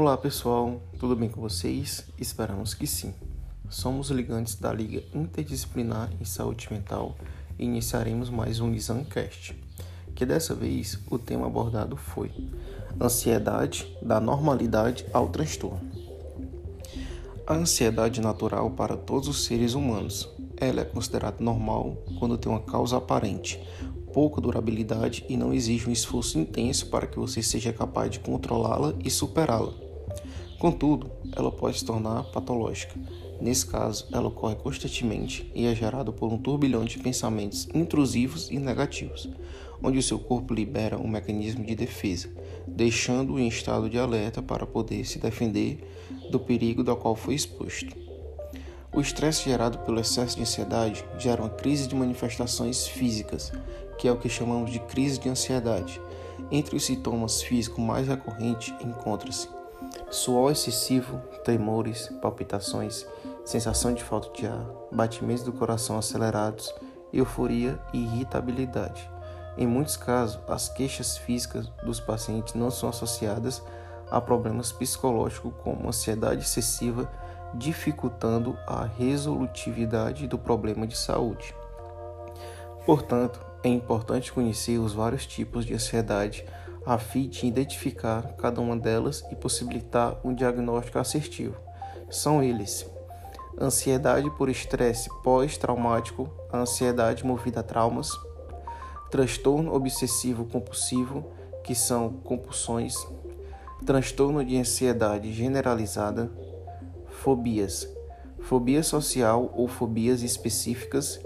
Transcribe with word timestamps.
Olá 0.00 0.16
pessoal, 0.16 0.80
tudo 0.96 1.16
bem 1.16 1.28
com 1.28 1.40
vocês? 1.40 2.04
Esperamos 2.16 2.72
que 2.72 2.86
sim. 2.86 3.12
Somos 3.68 4.10
ligantes 4.10 4.54
da 4.54 4.72
Liga 4.72 5.02
Interdisciplinar 5.12 6.08
em 6.20 6.24
Saúde 6.24 6.68
Mental 6.70 7.16
e 7.58 7.64
iniciaremos 7.64 8.30
mais 8.30 8.60
um 8.60 8.70
Lisancast, 8.70 9.60
que 10.14 10.24
dessa 10.24 10.54
vez 10.54 11.00
o 11.10 11.18
tema 11.18 11.48
abordado 11.48 11.96
foi 11.96 12.30
Ansiedade 13.00 13.92
da 14.00 14.20
normalidade 14.20 15.04
ao 15.12 15.30
transtorno. 15.30 15.80
A 17.44 17.54
ansiedade 17.54 18.20
natural 18.20 18.70
para 18.70 18.96
todos 18.96 19.26
os 19.26 19.46
seres 19.46 19.74
humanos. 19.74 20.28
Ela 20.58 20.82
é 20.82 20.84
considerada 20.84 21.42
normal 21.42 21.96
quando 22.20 22.38
tem 22.38 22.52
uma 22.52 22.60
causa 22.62 22.98
aparente, 22.98 23.60
pouca 24.14 24.40
durabilidade 24.40 25.26
e 25.28 25.36
não 25.36 25.52
exige 25.52 25.88
um 25.88 25.92
esforço 25.92 26.38
intenso 26.38 26.86
para 26.86 27.08
que 27.08 27.18
você 27.18 27.42
seja 27.42 27.72
capaz 27.72 28.12
de 28.12 28.20
controlá-la 28.20 28.94
e 29.04 29.10
superá-la. 29.10 29.87
Contudo, 30.58 31.08
ela 31.36 31.52
pode 31.52 31.78
se 31.78 31.84
tornar 31.84 32.24
patológica. 32.24 32.98
Nesse 33.40 33.64
caso, 33.64 34.08
ela 34.12 34.26
ocorre 34.26 34.56
constantemente 34.56 35.48
e 35.54 35.66
é 35.66 35.74
gerada 35.74 36.10
por 36.10 36.32
um 36.32 36.36
turbilhão 36.36 36.84
de 36.84 36.98
pensamentos 36.98 37.68
intrusivos 37.72 38.50
e 38.50 38.58
negativos, 38.58 39.30
onde 39.80 39.98
o 39.98 40.02
seu 40.02 40.18
corpo 40.18 40.52
libera 40.52 40.98
um 40.98 41.06
mecanismo 41.06 41.64
de 41.64 41.76
defesa, 41.76 42.28
deixando-o 42.66 43.38
em 43.38 43.46
estado 43.46 43.88
de 43.88 44.00
alerta 44.00 44.42
para 44.42 44.66
poder 44.66 45.04
se 45.04 45.20
defender 45.20 45.78
do 46.28 46.40
perigo 46.40 46.82
do 46.82 46.96
qual 46.96 47.14
foi 47.14 47.34
exposto. 47.34 47.96
O 48.92 49.00
estresse 49.00 49.44
gerado 49.44 49.78
pelo 49.78 50.00
excesso 50.00 50.34
de 50.34 50.42
ansiedade 50.42 51.04
gera 51.20 51.40
uma 51.40 51.50
crise 51.50 51.86
de 51.86 51.94
manifestações 51.94 52.84
físicas, 52.84 53.52
que 53.96 54.08
é 54.08 54.12
o 54.12 54.18
que 54.18 54.28
chamamos 54.28 54.72
de 54.72 54.80
crise 54.80 55.20
de 55.20 55.28
ansiedade. 55.28 56.00
Entre 56.50 56.74
os 56.74 56.84
sintomas 56.84 57.40
físicos 57.42 57.78
mais 57.78 58.08
recorrentes 58.08 58.74
encontra-se 58.80 59.46
suor 60.10 60.52
excessivo, 60.52 61.18
tremores, 61.44 62.08
palpitações, 62.20 63.06
sensação 63.44 63.94
de 63.94 64.02
falta 64.02 64.30
de 64.32 64.46
ar, 64.46 64.66
batimentos 64.92 65.42
do 65.42 65.52
coração 65.52 65.98
acelerados, 65.98 66.74
euforia 67.12 67.78
e 67.92 68.02
irritabilidade. 68.02 69.10
Em 69.56 69.66
muitos 69.66 69.96
casos, 69.96 70.38
as 70.48 70.68
queixas 70.68 71.16
físicas 71.18 71.66
dos 71.82 71.98
pacientes 71.98 72.54
não 72.54 72.70
são 72.70 72.88
associadas 72.88 73.62
a 74.10 74.20
problemas 74.20 74.70
psicológicos 74.72 75.52
como 75.62 75.88
ansiedade 75.88 76.42
excessiva 76.42 77.10
dificultando 77.54 78.56
a 78.66 78.84
resolutividade 78.84 80.26
do 80.26 80.38
problema 80.38 80.86
de 80.86 80.96
saúde. 80.96 81.54
Portanto, 82.84 83.40
é 83.62 83.68
importante 83.68 84.32
conhecer 84.32 84.78
os 84.78 84.92
vários 84.92 85.26
tipos 85.26 85.64
de 85.64 85.74
ansiedade 85.74 86.44
a 86.88 86.96
fim 86.96 87.28
de 87.28 87.46
identificar 87.46 88.34
cada 88.38 88.62
uma 88.62 88.74
delas 88.74 89.22
e 89.30 89.36
possibilitar 89.36 90.18
um 90.24 90.32
diagnóstico 90.32 90.98
assertivo. 90.98 91.54
São 92.08 92.42
eles: 92.42 92.90
ansiedade 93.60 94.30
por 94.38 94.48
estresse 94.48 95.10
pós-traumático, 95.22 96.30
ansiedade 96.50 97.26
movida 97.26 97.60
a 97.60 97.62
traumas, 97.62 98.08
transtorno 99.10 99.74
obsessivo 99.74 100.46
compulsivo, 100.46 101.30
que 101.62 101.74
são 101.74 102.08
compulsões, 102.24 102.94
transtorno 103.84 104.42
de 104.42 104.56
ansiedade 104.56 105.30
generalizada, 105.30 106.32
Fobias: 107.10 107.86
fobia 108.40 108.82
social 108.82 109.52
ou 109.54 109.68
fobias 109.68 110.22
específicas, 110.22 111.20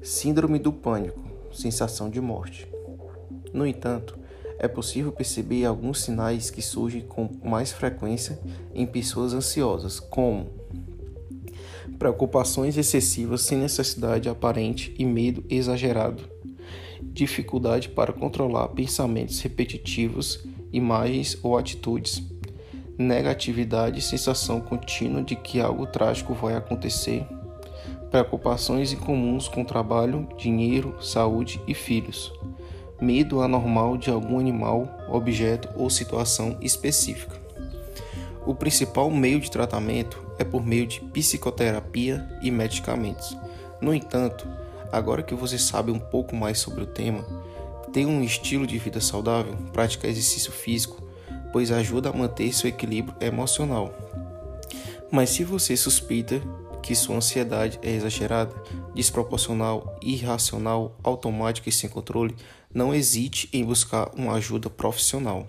síndrome 0.00 0.60
do 0.60 0.72
pânico, 0.72 1.20
sensação 1.52 2.08
de 2.08 2.20
morte. 2.20 2.72
No 3.52 3.66
entanto, 3.66 4.22
é 4.58 4.68
possível 4.68 5.12
perceber 5.12 5.64
alguns 5.64 6.02
sinais 6.02 6.50
que 6.50 6.62
surgem 6.62 7.02
com 7.02 7.28
mais 7.42 7.72
frequência 7.72 8.38
em 8.74 8.86
pessoas 8.86 9.34
ansiosas, 9.34 10.00
como 10.00 10.50
preocupações 11.98 12.76
excessivas 12.76 13.42
sem 13.42 13.58
necessidade 13.58 14.28
aparente 14.28 14.94
e 14.98 15.04
medo 15.04 15.44
exagerado, 15.48 16.22
dificuldade 17.02 17.88
para 17.88 18.12
controlar 18.12 18.68
pensamentos 18.68 19.40
repetitivos, 19.40 20.44
imagens 20.72 21.38
ou 21.42 21.56
atitudes 21.56 22.22
negatividade, 22.96 24.00
sensação 24.00 24.60
contínua 24.60 25.22
de 25.22 25.34
que 25.34 25.60
algo 25.60 25.86
trágico 25.86 26.32
vai 26.32 26.54
acontecer, 26.54 27.26
preocupações 28.10 28.92
incomuns 28.92 29.48
com 29.48 29.64
trabalho, 29.64 30.28
dinheiro, 30.38 30.96
saúde 31.02 31.60
e 31.66 31.74
filhos, 31.74 32.32
medo 33.00 33.40
anormal 33.42 33.96
de 33.96 34.10
algum 34.10 34.38
animal, 34.38 34.88
objeto 35.08 35.68
ou 35.76 35.90
situação 35.90 36.56
específica. 36.60 37.36
O 38.46 38.54
principal 38.54 39.10
meio 39.10 39.40
de 39.40 39.50
tratamento 39.50 40.22
é 40.38 40.44
por 40.44 40.64
meio 40.64 40.86
de 40.86 41.00
psicoterapia 41.00 42.28
e 42.42 42.50
medicamentos. 42.50 43.36
No 43.80 43.94
entanto, 43.94 44.46
agora 44.92 45.22
que 45.22 45.34
você 45.34 45.58
sabe 45.58 45.90
um 45.90 45.98
pouco 45.98 46.36
mais 46.36 46.58
sobre 46.58 46.82
o 46.82 46.86
tema, 46.86 47.24
ter 47.92 48.06
um 48.06 48.22
estilo 48.22 48.66
de 48.66 48.78
vida 48.78 49.00
saudável, 49.00 49.54
praticar 49.72 50.10
exercício 50.10 50.52
físico, 50.52 51.02
pois 51.52 51.70
ajuda 51.70 52.10
a 52.10 52.12
manter 52.12 52.52
seu 52.52 52.68
equilíbrio 52.68 53.14
emocional. 53.20 53.94
Mas 55.10 55.30
se 55.30 55.44
você 55.44 55.76
suspeita 55.76 56.42
que 56.84 56.94
sua 56.94 57.16
ansiedade 57.16 57.78
é 57.82 57.90
exagerada, 57.92 58.54
desproporcional, 58.94 59.98
irracional, 60.02 60.94
automática 61.02 61.70
e 61.70 61.72
sem 61.72 61.88
controle, 61.88 62.36
não 62.74 62.94
hesite 62.94 63.48
em 63.54 63.64
buscar 63.64 64.10
uma 64.14 64.34
ajuda 64.34 64.68
profissional. 64.68 65.48